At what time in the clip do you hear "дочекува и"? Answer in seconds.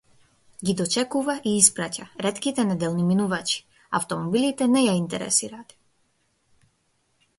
0.77-1.51